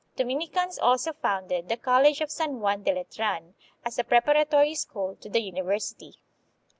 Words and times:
1 0.15 0.15
Dominicans 0.15 0.79
also 0.79 1.13
founded 1.13 1.69
the 1.69 1.77
College 1.77 2.21
of 2.21 2.31
San 2.31 2.59
Juan 2.59 2.81
de 2.81 2.91
Letran, 2.91 3.53
as 3.85 3.99
a 3.99 4.03
prepara 4.03 4.49
tory 4.49 4.73
school 4.73 5.15
to 5.17 5.29
the 5.29 5.43
University. 5.43 6.15